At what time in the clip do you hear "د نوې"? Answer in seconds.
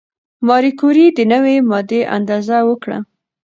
1.17-1.55